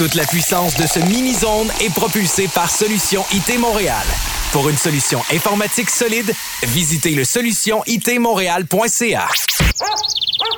[0.00, 4.06] Toute la puissance de ce mini-zone est propulsée par Solution IT Montréal.
[4.50, 9.28] Pour une solution informatique solide, visitez le solutionitmontréal.ca.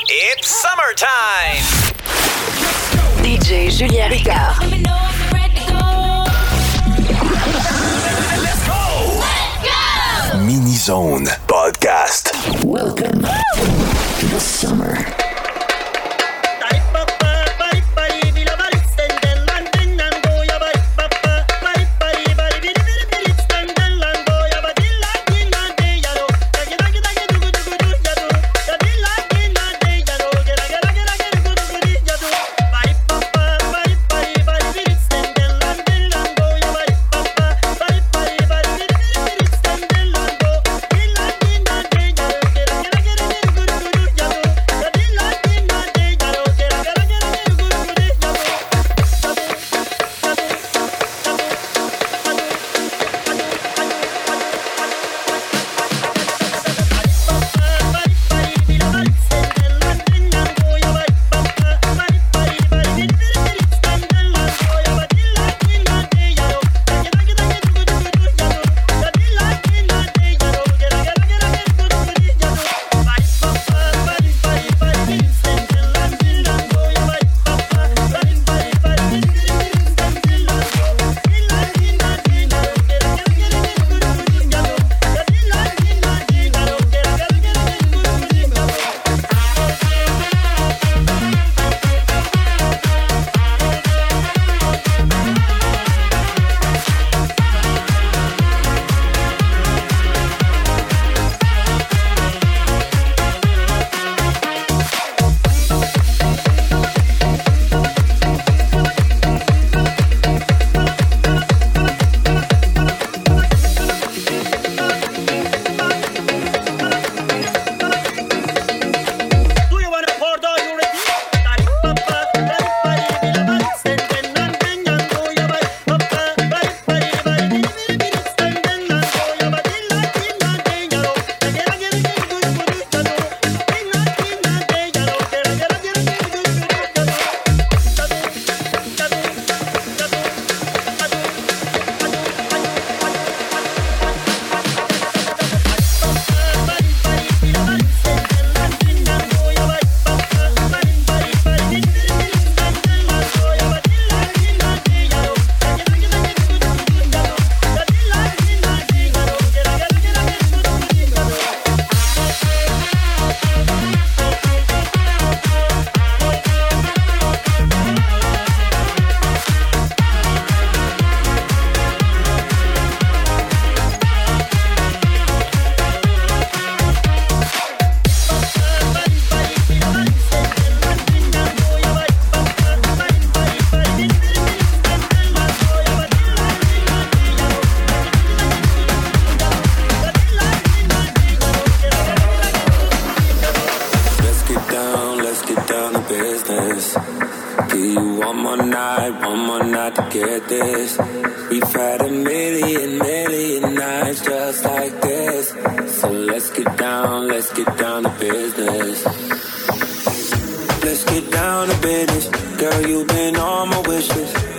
[0.09, 1.65] It's summertime!
[3.25, 4.63] DJ Julien Ricard.
[10.39, 12.33] Mini-Zone Podcast.
[12.65, 13.27] Welcome
[14.21, 15.32] to the summer.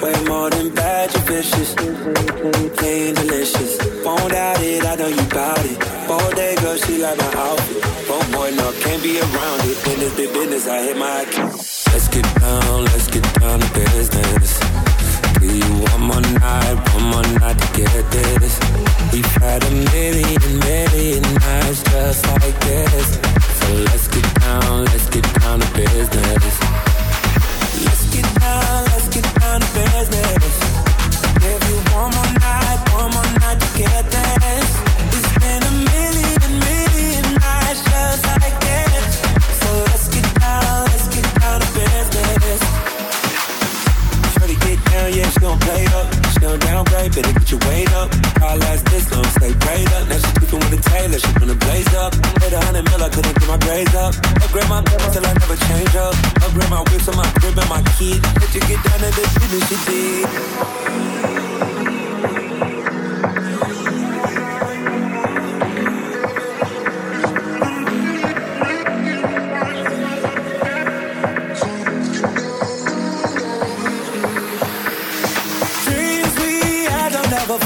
[0.03, 1.73] Way more than bad, you vicious.
[1.75, 3.77] Plain delicious.
[4.03, 5.77] Phone out it, I know you bout it.
[6.11, 7.83] All day, girl, she like my outfit.
[8.07, 9.77] Phone boy, love, can't be around it.
[9.87, 11.55] When it's big business, I hit my account.
[11.87, 14.59] Let's get down, let's get down to business.
[15.39, 18.59] Do you one more night, one more night to get this?
[19.13, 23.07] We've had a million, million nights just like this.
[23.59, 26.72] So let's get down, let's get down to business.
[47.23, 48.09] said to put your weight up.
[48.41, 50.07] All last this long, stay prayed up.
[50.07, 52.13] Now she keepin' with the tailor, she gonna blaze up.
[52.41, 54.13] Made a hundred mil, I couldn't get my grades up.
[54.43, 56.15] Upgrade my level till I never change up.
[56.43, 58.19] Upgrade my whips on my crib and my key.
[58.39, 59.79] Let you get down to the business, you
[61.87, 61.92] did.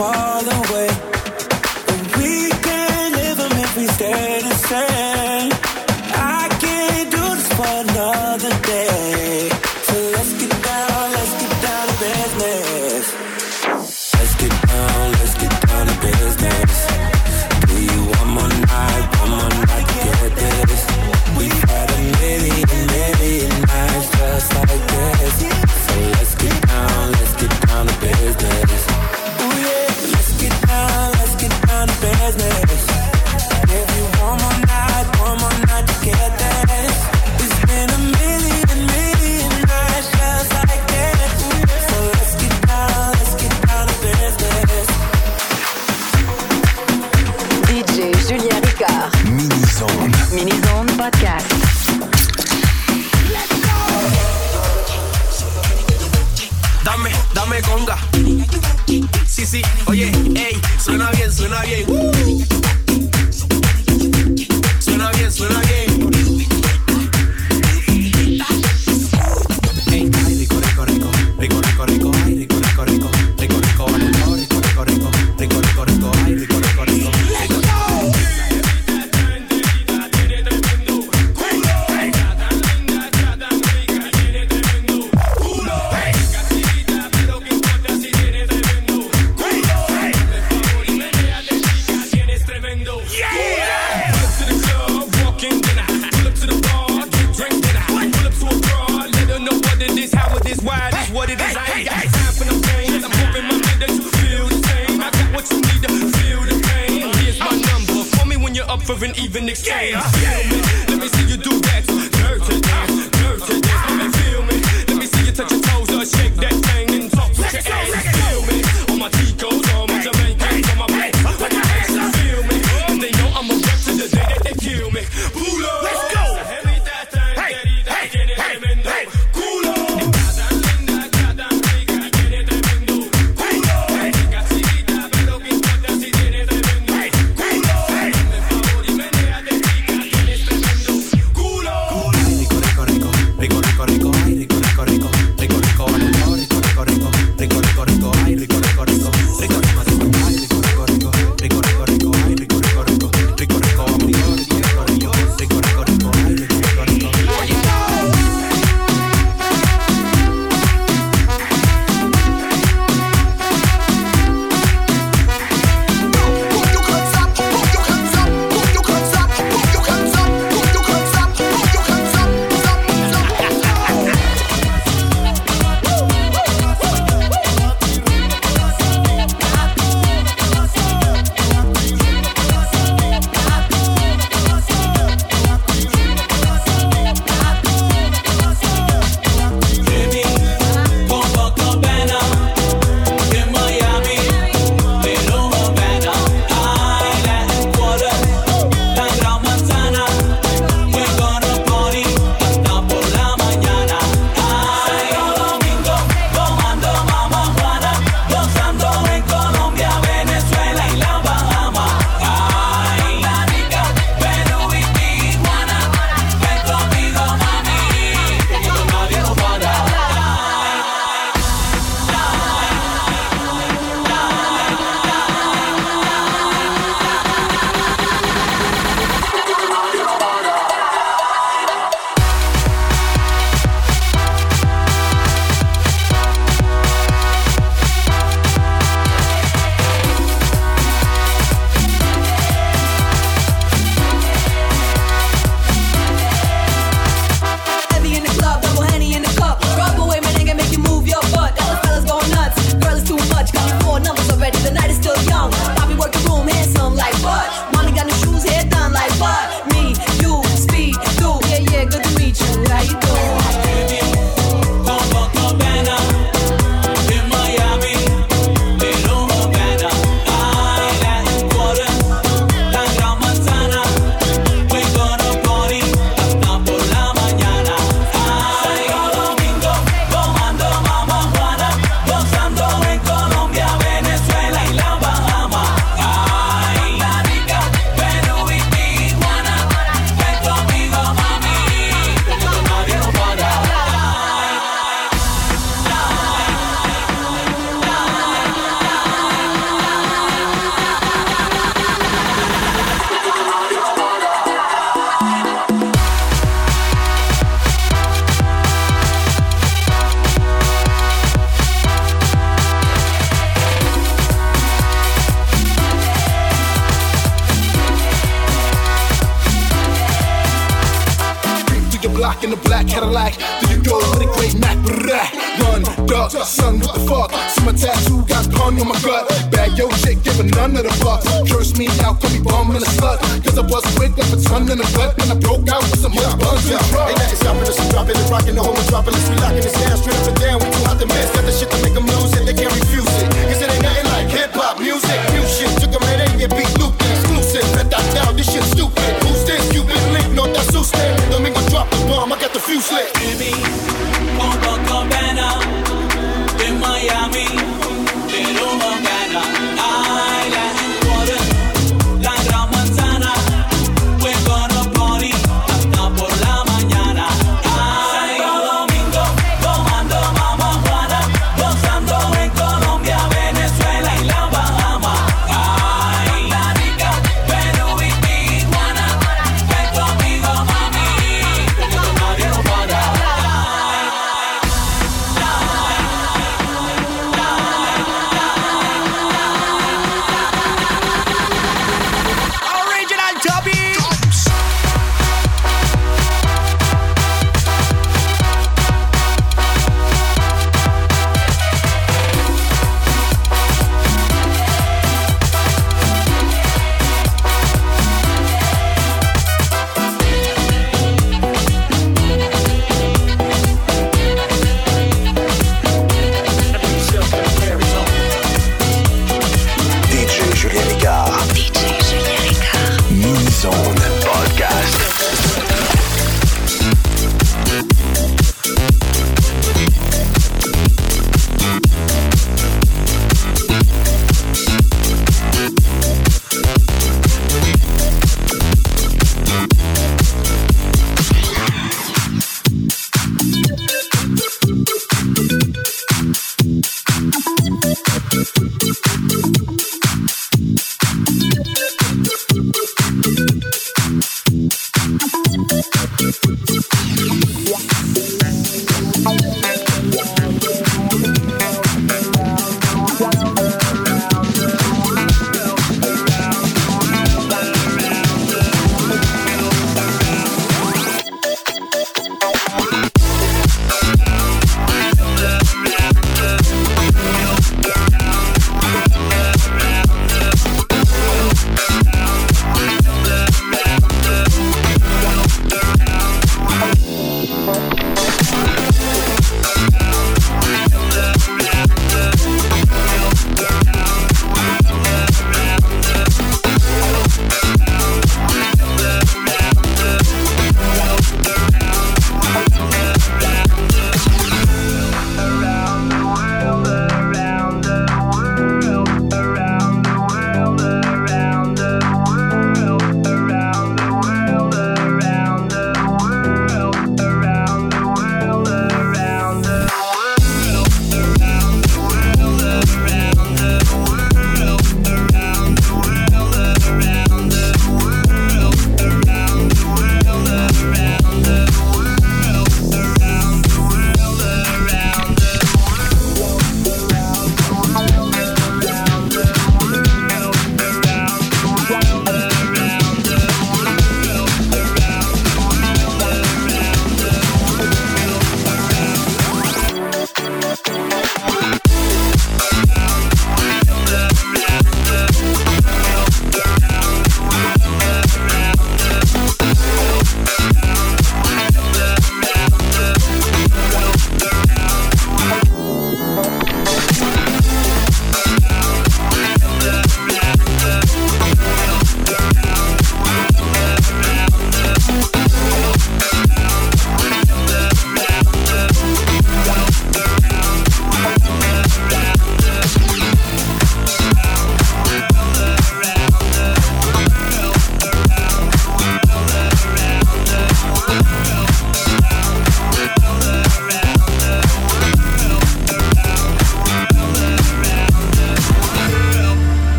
[0.00, 1.09] far away.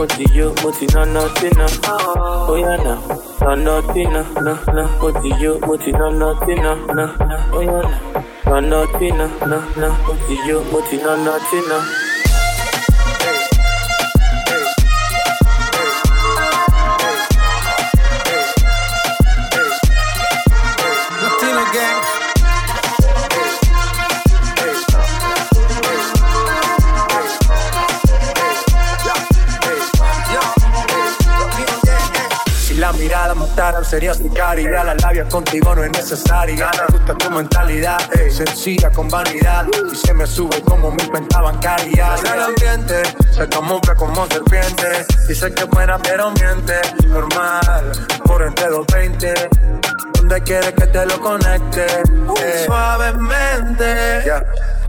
[0.00, 1.66] mo ti yó mo ti nánà sínà
[2.48, 2.94] bóyá nà
[3.40, 3.74] nánà
[4.14, 4.84] na na.
[5.00, 8.88] mo ti yó mo ti na na nánà bóyá nà na na na.
[8.96, 11.32] Moti yo, nánà na na mo ti yó mo ti nánà
[11.68, 12.09] na.
[33.60, 34.84] mataran sería sicaria.
[34.84, 36.70] Las labias contigo no es necesaria.
[36.78, 39.66] Me gusta tu mentalidad, eh, sencilla con vanidad.
[39.92, 42.14] Y se me sube como mi cuenta bancaria.
[42.18, 45.06] En el ambiente se camufla como serpiente.
[45.28, 46.80] Dice que es buena, pero miente.
[47.06, 47.92] Normal,
[48.24, 49.34] por entre los 20.
[50.14, 51.86] Donde quieres que te lo conecte?
[52.26, 52.62] Uh, eh.
[52.64, 54.22] Suavemente.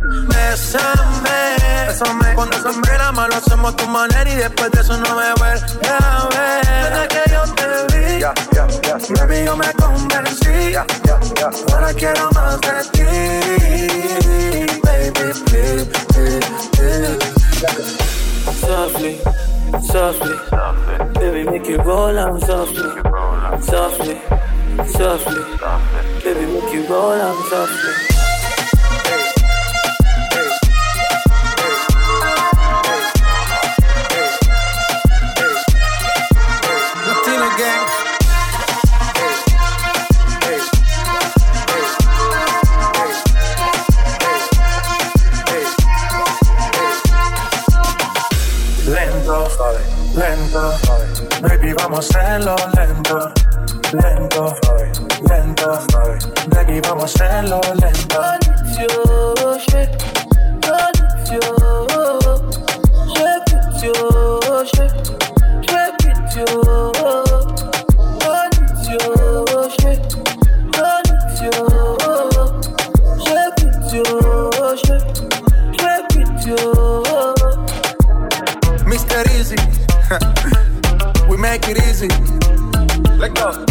[0.01, 1.55] Bésame,
[1.87, 2.33] bésame.
[2.35, 5.33] Cuando se quiera más lo hacemos a tu manera y después de eso no me
[5.37, 6.65] vuelves a ver.
[6.91, 10.75] Desde que yo te vi, yeah, yeah, yeah, baby, yo me convencí.
[11.71, 13.03] Ahora quiero más de ti,
[14.83, 17.19] baby, please, please, please.
[18.59, 19.19] Softly,
[19.81, 22.89] softly, softly, baby, make it roll out softly,
[23.61, 24.17] softly,
[24.87, 28.20] softly, softly, baby, make it roll out softly.
[51.73, 53.33] Vamos a hacerlo lento,
[53.93, 54.55] lento,
[55.29, 55.79] lento.
[56.49, 58.21] Baby, vamos a hacerlo lento.
[78.85, 79.27] Mr.
[79.31, 79.55] Easy,
[81.41, 82.07] make it easy.
[83.17, 83.65] Let go.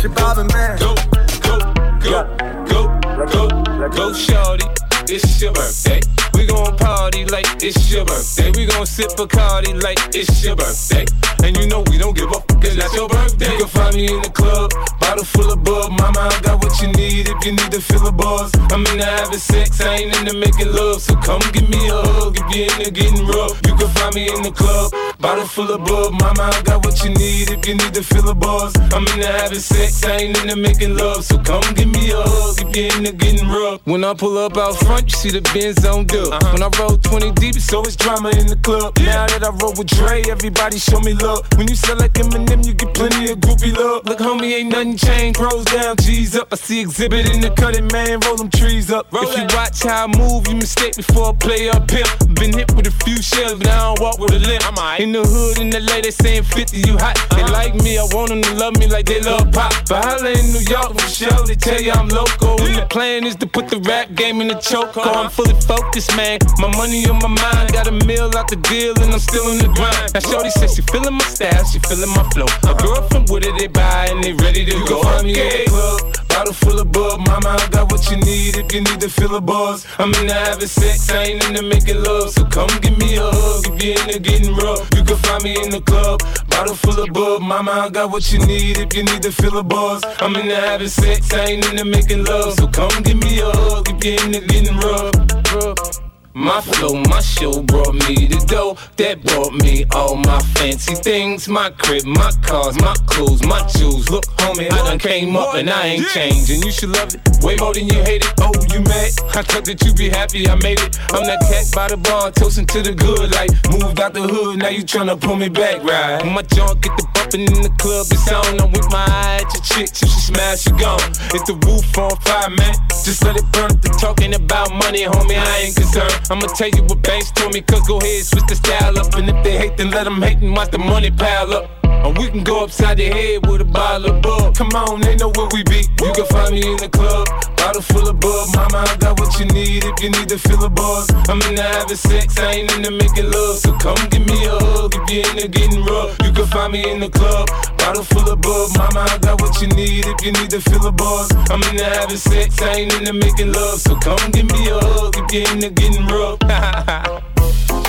[0.00, 0.78] She bobbing man.
[0.78, 0.94] Go,
[1.42, 1.58] go,
[2.00, 2.24] go,
[2.66, 4.64] go, go, go, shorty.
[5.08, 6.00] It's your birthday.
[6.36, 8.52] We gon' party like it's your birthday.
[8.52, 11.06] We gon' sip Bacardi like it's your birthday.
[11.42, 13.52] And you know we don't give up, cause that's your birthday.
[13.52, 14.70] You can find me in the club,
[15.00, 15.90] bottle full of bub.
[15.92, 18.52] Mama, I got what you need if you need to fill a buzz.
[18.70, 21.00] I'm into having sex, I ain't into making love.
[21.00, 23.56] So come give me a hug if you're into getting rough.
[23.66, 26.12] You can find me in the club, bottle full of bub.
[26.20, 28.74] Mama, I got what you need if you need to fill a buzz.
[28.92, 31.24] I'm into having sex, I ain't into making love.
[31.24, 33.80] So come give me a hug if you're into getting rough.
[33.84, 36.25] When I pull up out front, you see the Benz on dub.
[36.26, 38.98] When I roll 20 deep, it's always drama in the club.
[38.98, 41.46] Now that I roll with Dre, everybody show me love.
[41.56, 44.04] When you sell like Eminem, you get plenty of groupie love.
[44.06, 45.38] Look, homie, ain't nothing changed.
[45.38, 46.48] Pros down, G's up.
[46.52, 48.18] I see exhibit in the cutting, man.
[48.26, 49.06] Roll them trees up.
[49.12, 52.08] if you watch how I move, you mistake before I play up pimp.
[52.34, 54.64] Been hit with a few shells, but I don't walk with a limp.
[54.98, 57.14] In the hood, in the LA, they saying 50, you hot.
[57.30, 59.72] They like me, I want them to love me like they love pop.
[59.88, 62.60] But holla in New York for show, they tell you I'm local.
[62.60, 64.96] And the plan is to put the rap game in the choke.
[64.96, 66.38] I'm fully focused, man.
[66.58, 69.58] My money on my mind, got a meal out the deal, and I'm still in
[69.58, 70.14] the grind.
[70.14, 72.48] Now, Shorty says she feeling my style, she feeling my flow.
[72.64, 75.02] A girl from Wooded, they buy, and they ready to go.
[75.02, 77.20] Find me in the club, bottle full of bub.
[77.28, 79.86] Mama, I got what you need if you need to fill a buzz.
[79.98, 82.30] I'm into having sex, I ain't into making love.
[82.30, 84.88] So come give me a hug if you're into getting rough.
[84.96, 87.42] You can find me in the club, bottle full of bub.
[87.42, 90.02] Mama, I got what you need if you need to fill a buzz.
[90.20, 92.54] I'm into having sex, I ain't into making love.
[92.54, 95.12] So come give me a hug if you're into getting rough.
[95.54, 96.05] rough.
[96.36, 101.48] My flow, my show brought me the dough that brought me all my fancy things.
[101.48, 104.10] My crib, my cars, my clothes, my jewels.
[104.10, 106.60] Look, homie, I done came up and I ain't changing.
[106.60, 108.34] You should love it way more than you hate it.
[108.42, 109.16] Oh, you mad?
[109.32, 111.00] I thought that you be happy I made it.
[111.16, 113.32] I'm that cat by the bar, toasting to the good.
[113.32, 116.22] Like, moved out the hood, now you tryna pull me back, right?
[116.22, 118.60] When my junk get the bumpin' in the club, it's on.
[118.60, 121.10] I'm with my eye at your chick, she smash, she gone.
[121.34, 122.74] It's the roof on fire, man.
[123.02, 123.74] Just let it burn.
[123.82, 126.14] The talking about money, homie, I ain't concerned.
[126.30, 129.12] I'ma tell you what banks told me, cause go ahead, switch the style up.
[129.14, 131.85] And if they hate, then let them hate and watch the money pile up.
[132.04, 134.54] Or we can go upside the head with a bottle of bug.
[134.56, 135.86] Come on, they know where we be.
[136.02, 138.48] You can find me in the club, bottle full of bug.
[138.54, 141.10] Mama, I got what you need if you need to fill a buzz.
[141.28, 143.56] I'm into having sex, I ain't into making love.
[143.58, 146.16] So come give me a hug if you're into getting rough.
[146.24, 148.70] You can find me in the club, bottle full of bug.
[148.76, 151.32] Mama, I got what you need if you need to fill a buzz.
[151.50, 153.80] I'm into having sex, I ain't into making love.
[153.80, 156.38] So come give me a hug if you're into getting rough.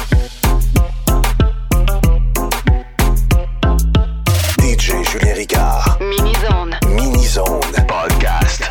[5.19, 5.99] Julien Ricard.
[5.99, 6.77] Mini-zone.
[6.89, 7.61] Mini-zone.
[7.87, 8.61] Podcast.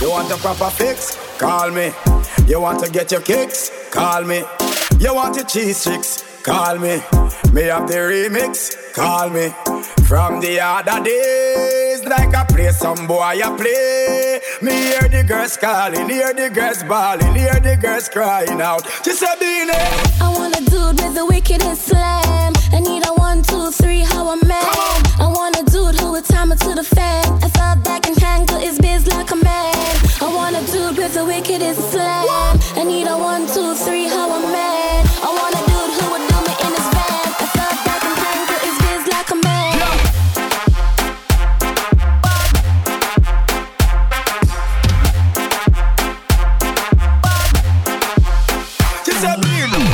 [0.00, 1.18] You want a proper fix?
[1.38, 1.92] Call me.
[2.46, 3.70] You want to get your kicks?
[3.90, 4.42] Call me.
[4.98, 6.31] You want your cheese chicks?
[6.42, 6.96] Call me.
[7.52, 8.74] Me have the remix?
[8.94, 9.50] Call me.
[10.08, 14.40] From the other days, like I play some boy I play.
[14.60, 18.82] Me hear the girls calling, hear the girls bawling, hear the girls crying out.
[19.04, 19.72] She said, Beenie.
[20.20, 22.52] I want a dude with the wickedest slam.
[22.72, 24.98] I need a one, two, three, how a man.
[25.22, 27.24] I want a dude who would time it to the fan.
[27.40, 29.96] I thought that can handle his biz like a man.
[30.20, 32.58] I want a dude with the wickedest slam.
[32.74, 34.91] I need a one, two, three, how a man.
[49.22, 49.86] Beenie.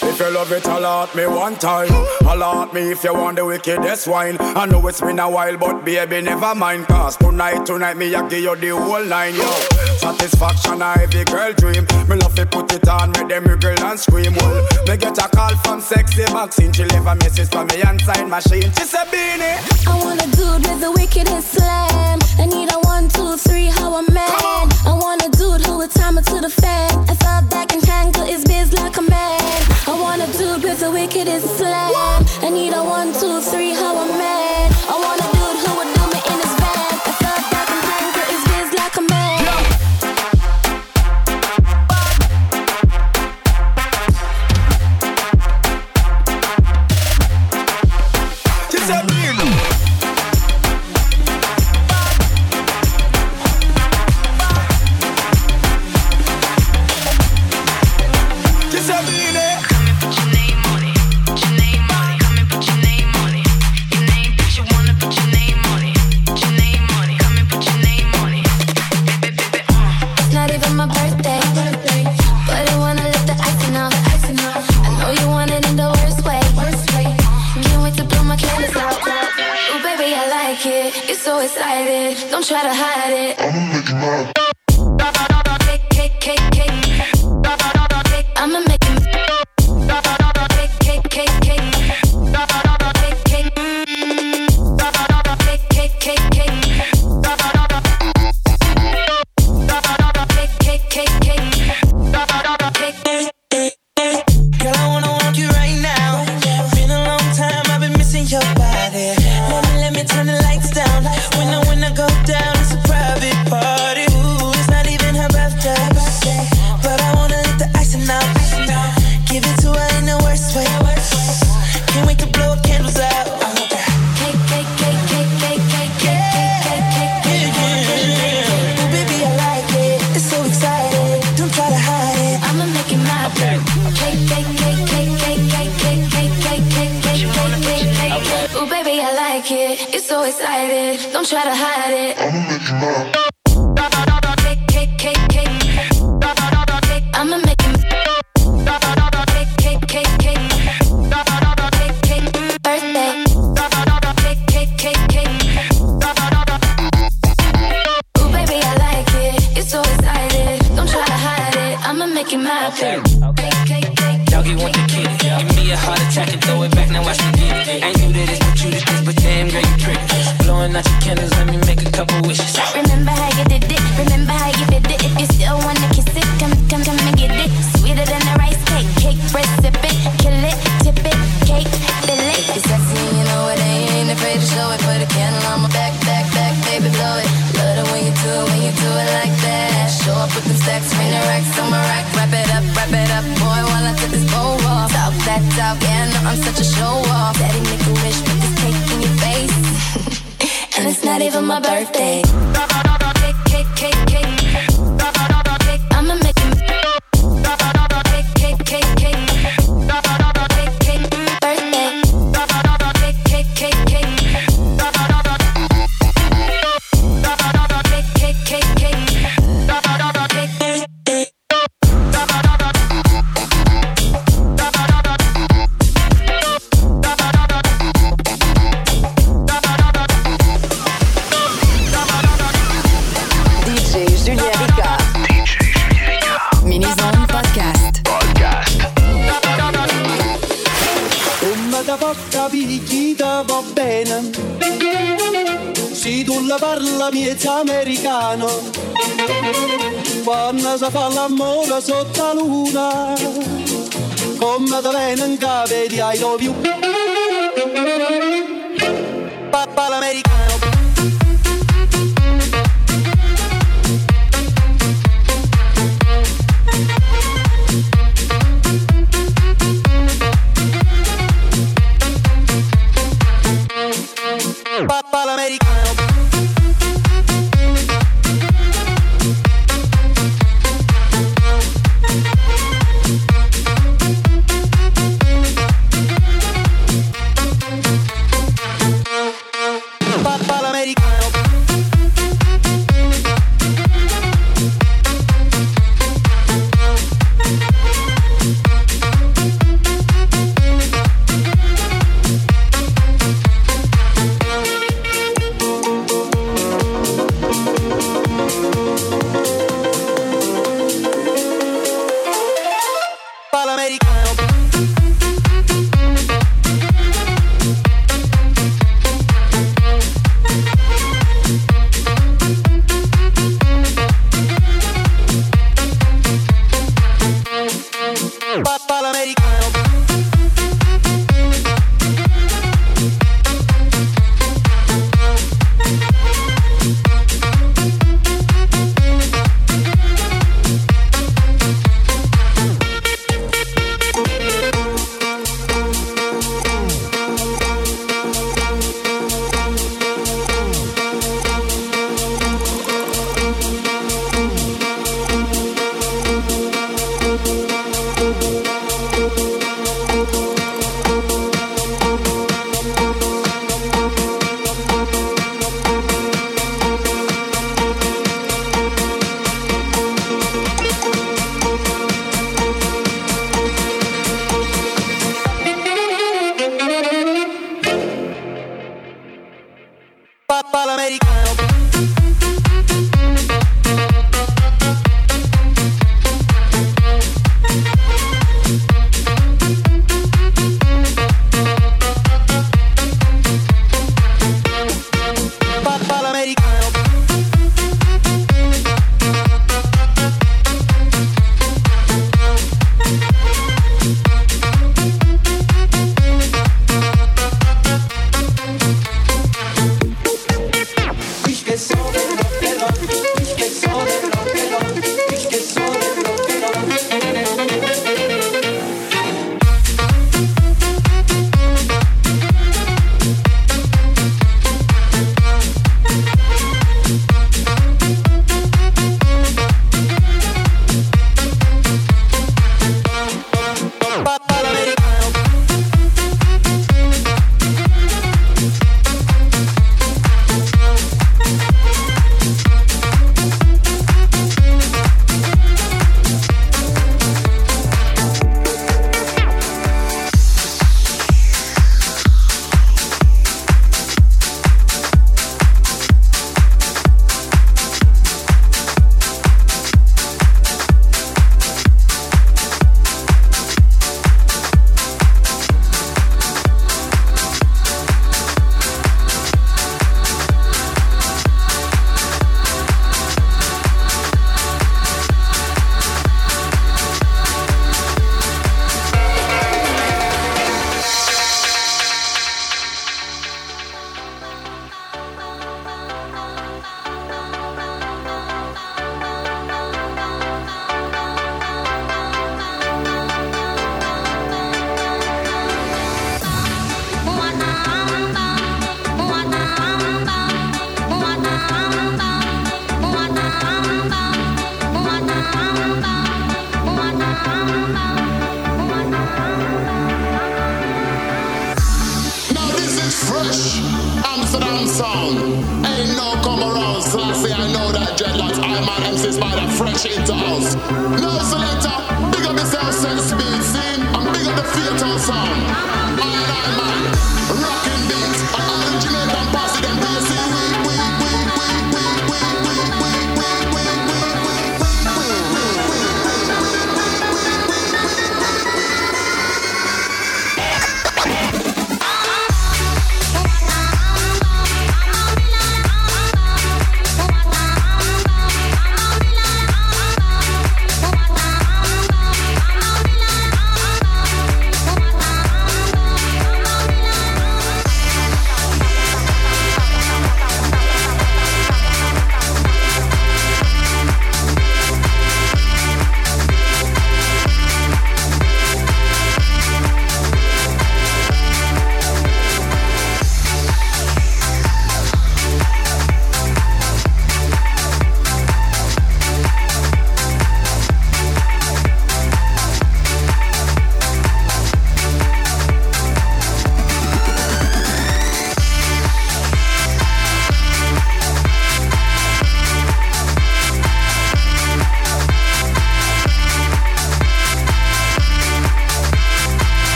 [0.00, 1.88] If you love it, alert me one time.
[2.20, 4.36] Alert me if you want the wickedest wine.
[4.38, 6.86] I know it's been a while, but baby, never mind.
[6.86, 9.87] Cause tonight, tonight, me, I give you the whole line, yo.
[9.98, 11.84] Satisfaction, a every girl dream.
[12.08, 14.34] Me love to put it on, make them wiggle and scream.
[14.34, 16.72] Well, me get a call from sexy Maxine.
[16.72, 18.70] She leave a message for me and sign machine.
[18.78, 19.58] She said, Beenie.
[19.86, 22.18] I want a dude with the wickedest slam.
[22.38, 24.30] I need a one, two, three, how a man.
[24.86, 26.90] I want a dude who would a timer to the fan.
[27.08, 29.40] I fell back and tangle his biz like a man.
[29.86, 32.24] I want a dude with the wickedest slam.
[32.42, 33.67] I need a one, two, three,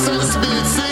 [0.00, 0.89] so to speak.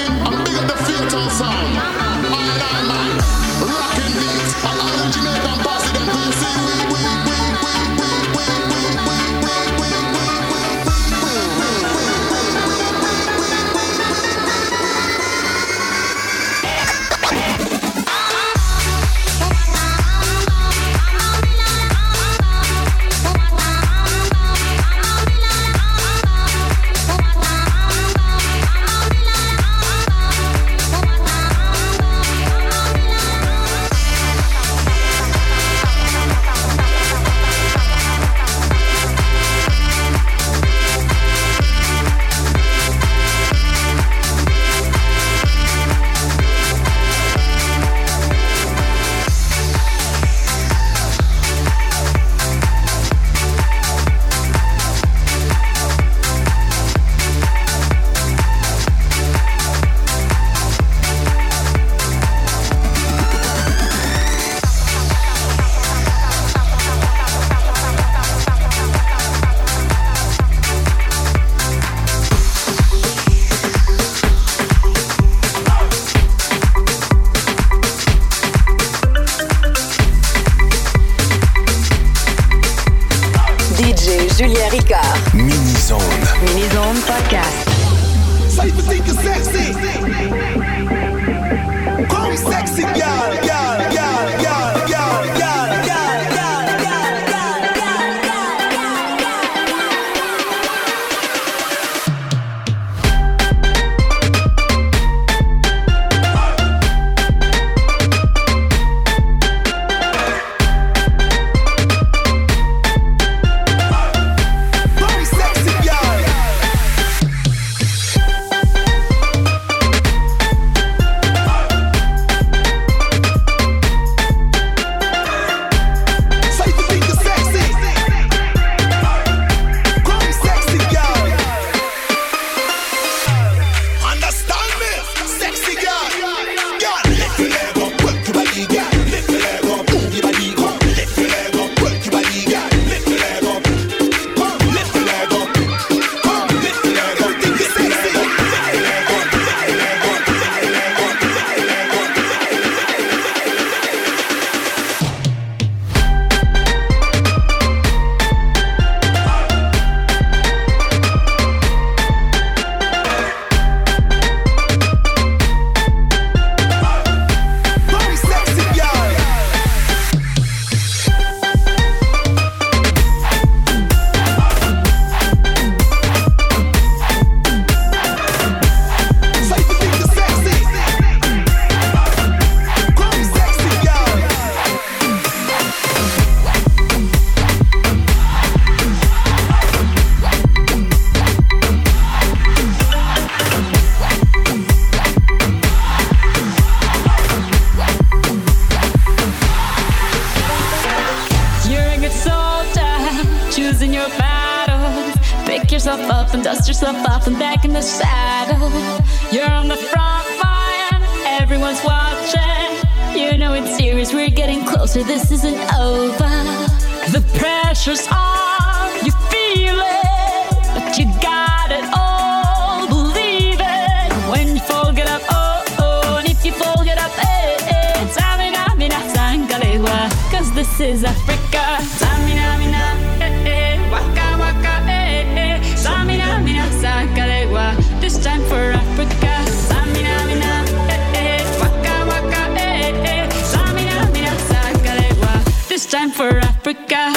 [230.78, 231.64] This is Africa.
[231.98, 235.60] Samina, mina, eh, eh, waka, waka, eh, eh.
[235.74, 237.74] Samina, mina, sakalewa.
[238.00, 239.32] This time for Africa.
[239.68, 243.28] Samina, mina, eh, eh, waka, waka, eh, eh.
[243.52, 245.68] Samina, mina, sakalewa.
[245.68, 247.12] This time for Africa.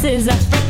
[0.00, 0.69] faces.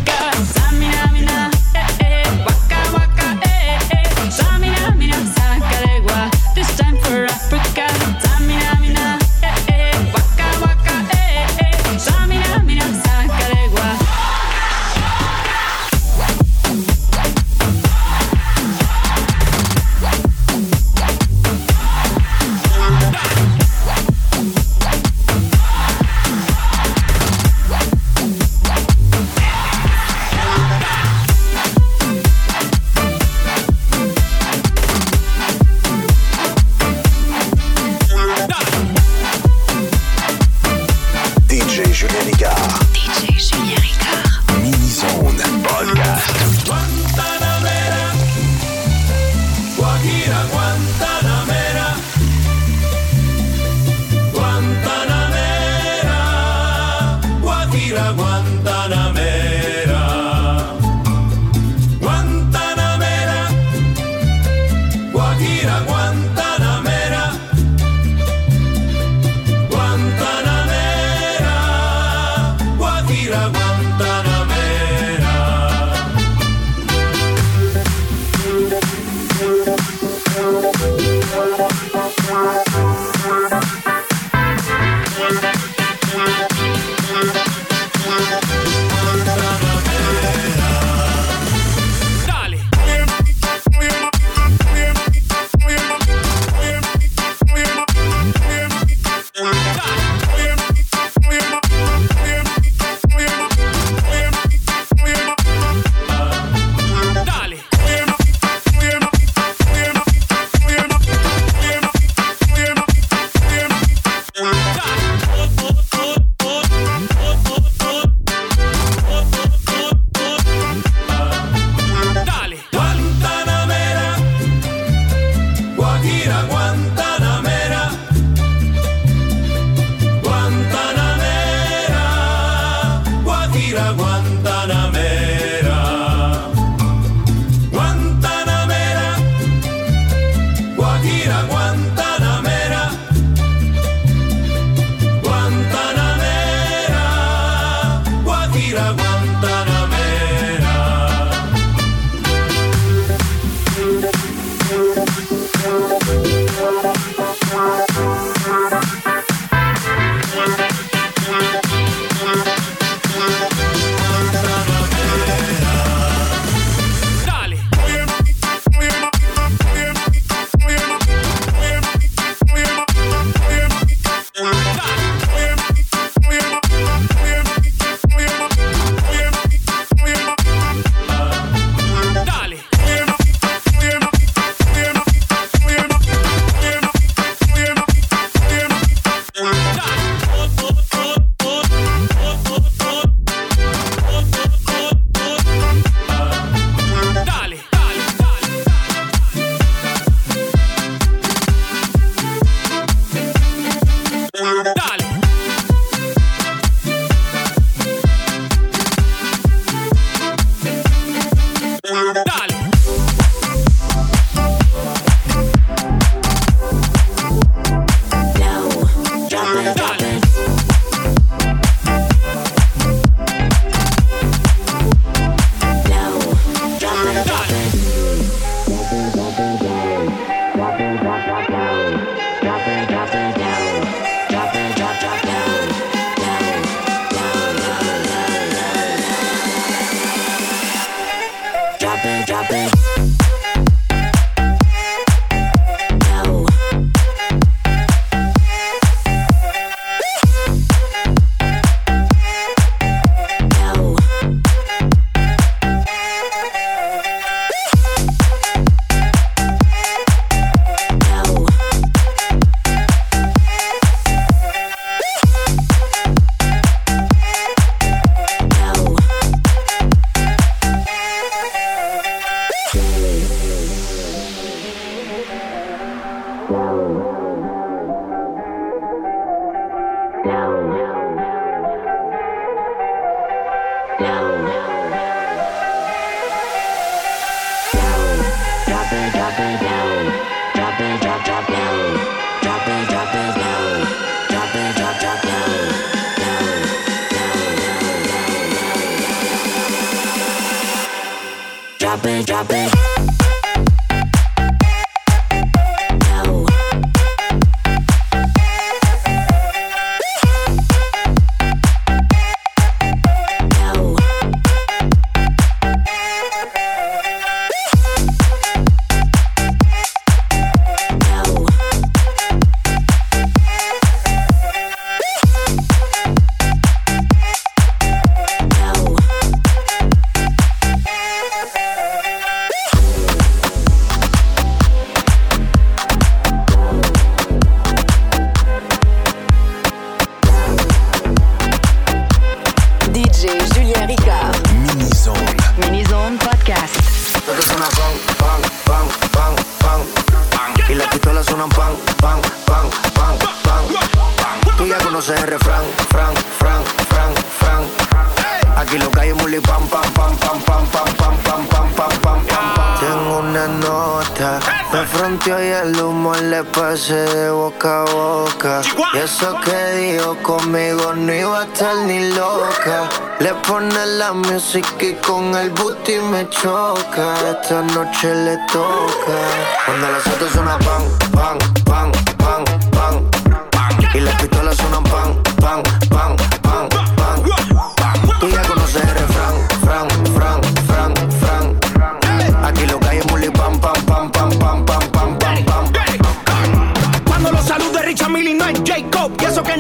[365.38, 368.62] y el humo le pase de boca a boca.
[368.94, 372.88] Y eso que dijo conmigo no iba a estar ni loca.
[373.20, 377.14] Le pone la música y con el booty me choca.
[377.30, 379.18] Esta noche le toca.
[379.66, 381.59] Cuando las otras suena pan, pan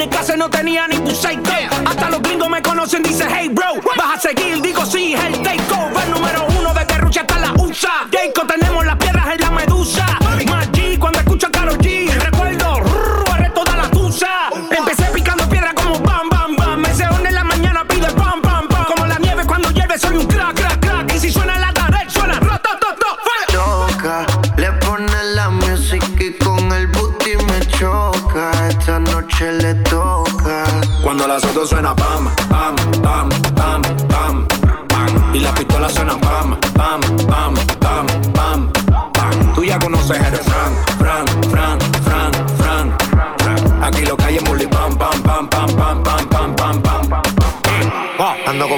[0.00, 3.74] En el clase no tenía ni tu Hasta los gringos me conocen, dice hey bro.
[3.98, 6.49] Vas a seguir, digo sí, el takeover número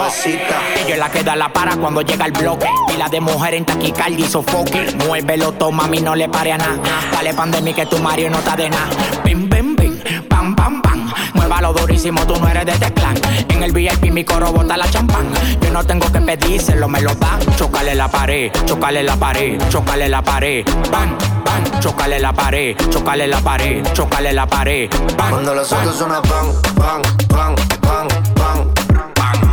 [0.00, 0.60] mamacita.
[0.76, 2.66] Ella es la que da la para cuando llega el bloque.
[2.88, 4.96] Pila de mujer en taquicardia y sofoque.
[5.06, 6.78] Muévelo, toma, mí no le pare a nada.
[7.12, 8.88] Dale pandemia que tu Mario no está de nada.
[9.24, 11.12] Bim, bim, bim, pam, pam, pam.
[11.34, 13.14] Muévalo durísimo, tú no eres de teclán.
[13.48, 15.26] En el VIP mi coro bota la champán.
[15.60, 17.40] Yo no tengo que pedírselo, me lo dan.
[17.56, 20.64] Chocale la pared, chocale la pared, chocale la pared.
[20.90, 24.88] Bam, bam, chocale la pared, chocale la pared, chocale la pared.
[25.16, 25.80] Bam, Cuando los bam.
[25.80, 26.46] autos suenan pan,
[26.76, 27.79] pan, pan.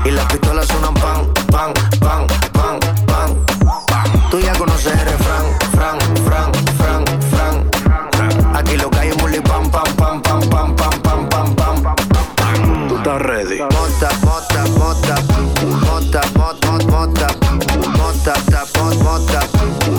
[0.07, 3.45] Y las pistolas suenan pan, pan, pan, pan, pan.
[4.31, 8.55] Tú ya conoces el refrán, fran, fran, fran, fran.
[8.55, 12.87] Aquí lo que hay es muli pam, pam, pam, pam, pam, pam, pam, pam, pam.
[12.87, 13.59] Tú estás ready.
[13.59, 15.15] Mota, mota, mota,
[15.83, 17.27] mota, mota, mota,
[17.97, 19.41] mota, ta, mota,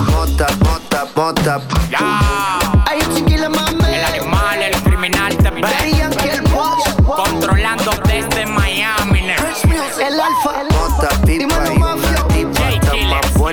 [0.07, 2.68] mota, mota, mota, mota.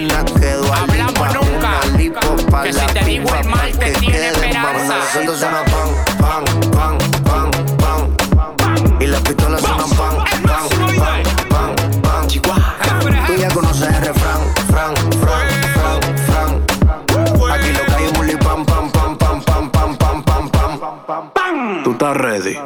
[0.08, 1.98] Más buena que Hablamos nunca.
[1.98, 2.20] Lipo
[2.64, 4.96] Que la si te digo el mal, te que tiene esperanza.
[5.26, 8.16] Los suenan pan, pan, pan, pan,
[8.58, 8.98] pan.
[9.00, 13.26] Y las pistolas suenan pan, pan, pan, pan, pan.
[13.28, 16.66] Tú ya conoces el refrán, fran, fran, fran, fran.
[17.52, 20.50] Aquí lo que hay es muli pam, pam, pam, pam, pam, pam, pam, pam,
[21.08, 21.84] pam, pam.
[21.84, 22.58] Tú estás ready.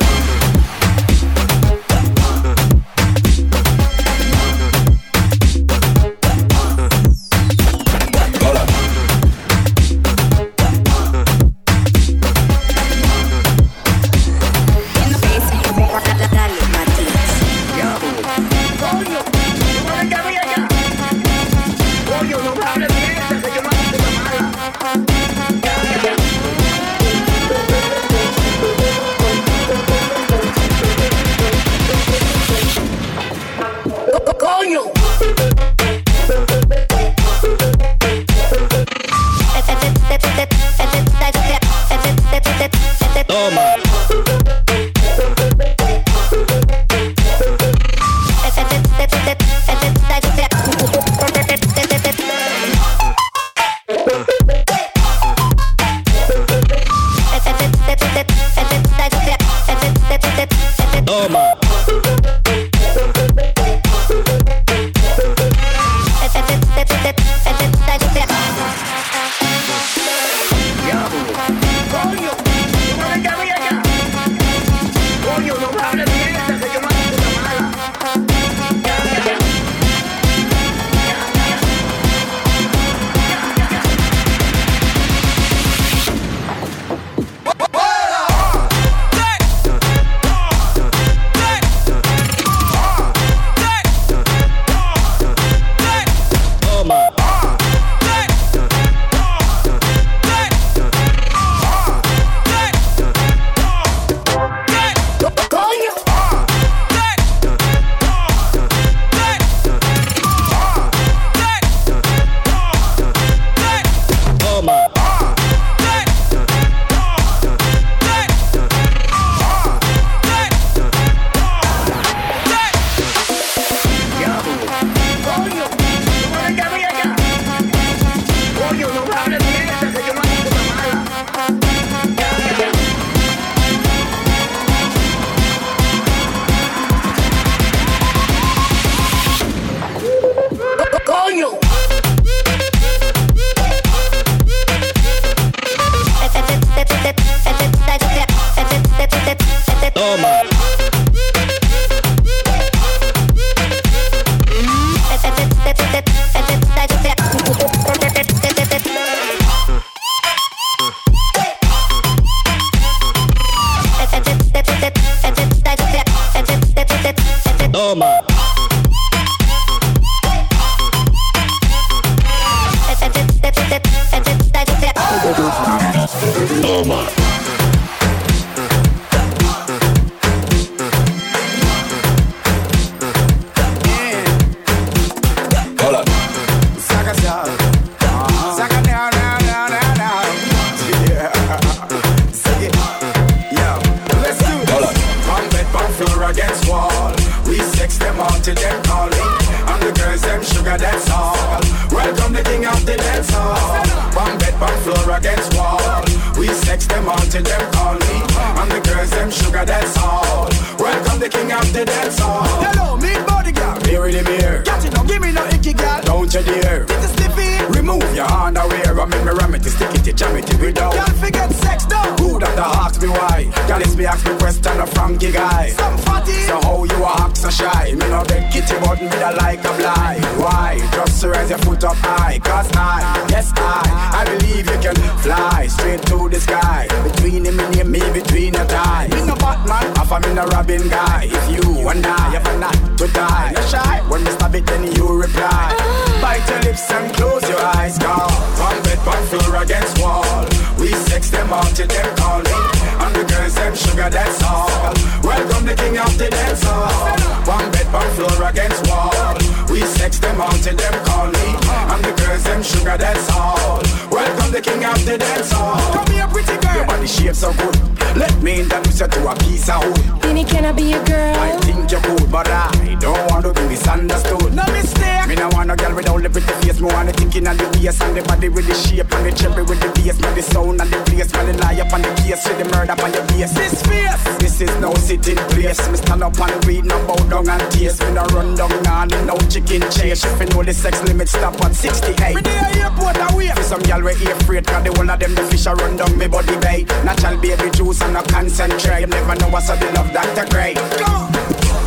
[229.79, 230.23] A blind.
[230.39, 230.77] Why?
[230.93, 232.39] Just to raise your foot up high.
[232.39, 233.83] Cause I, yes I,
[234.19, 236.87] I believe you can fly straight to the sky.
[237.03, 239.11] Between him and me, between your thighs.
[239.11, 241.27] Me no Batman, half a me no Robin guy.
[241.31, 244.01] If you and I ever not to die, no shy.
[244.09, 245.75] When me stop it, then you reply.
[246.21, 248.31] Bite your lips and close your eyes, God.
[248.59, 250.45] One bed, one floor against wall.
[250.79, 252.63] We sex them all till them calling.
[252.99, 254.93] And the girls them sugar, that's all.
[255.23, 257.15] Welcome the king of the dance hall.
[257.47, 259.38] One bed, one floor against wall.
[259.69, 261.47] We sex them till them call me.
[261.93, 263.81] And the girls them sugar, that's all.
[264.11, 265.77] Welcome the king of the dance hall.
[265.93, 266.75] Come here, pretty girl.
[266.75, 267.77] Your body shape so good.
[268.17, 270.21] Let me introduce you to a piece of wood.
[270.21, 271.35] Beenie, can I be your girl?
[271.37, 274.53] I think you're good, but I don't want to be misunderstood.
[274.55, 275.27] No mistake.
[275.27, 276.81] Me no want a girl without the pretty face.
[276.81, 279.31] Me want the thinking and the bass and the body with the shape and the
[279.31, 280.17] cherry with the bass.
[280.17, 281.29] Me the sound and the place.
[281.37, 283.53] Me the lie up on the case with the murder on your face.
[283.53, 284.37] This face.
[284.39, 285.77] This is no sitting place.
[285.89, 288.01] Me stand up and read, no bow down and taste.
[288.01, 290.23] Me no run down, me no chicken chase.
[290.23, 292.35] You know the sex limit stop at 68.
[292.35, 293.51] Me there airport away.
[293.55, 295.97] For some y'all we here afraid Cause the whole of them the fish a run
[295.97, 299.79] down me body bay Natural baby juice and no concentrate You never know what's up
[299.79, 300.45] the love Dr.
[300.51, 301.09] Grey Go!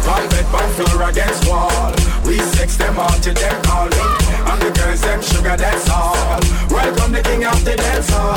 [0.04, 1.94] One bed, one floor against wall
[2.26, 4.04] We sex them all till them call me
[4.50, 8.36] And the girls them sugar that's all Welcome the king of the dance hall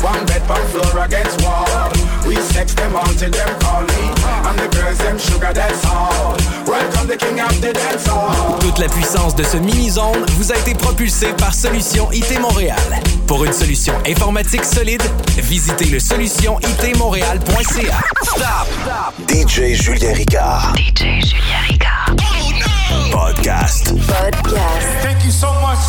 [0.00, 1.99] One bed, one floor against wall
[2.30, 3.00] We them them me.
[4.54, 5.50] The girls sugar.
[6.64, 8.56] Welcome the king of the dance hall.
[8.60, 12.78] Toute la puissance de ce mini-zone vous a été propulsée par Solution IT Montréal.
[13.26, 15.02] Pour une solution informatique solide,
[15.38, 17.98] visitez le solutionitmontréal.ca.
[18.22, 18.68] Stop.
[18.84, 19.12] Stop!
[19.28, 20.72] DJ Julien Ricard.
[20.76, 22.14] DJ Julien Ricard.
[23.10, 23.92] Podcast.
[24.06, 24.86] Podcast.
[25.02, 25.80] Thank you so much.